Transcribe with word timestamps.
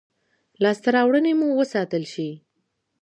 لاسته 0.63 0.89
راوړنې 0.95 1.33
مو 1.39 1.47
وساتل 1.59 2.03
شي. 2.13 2.29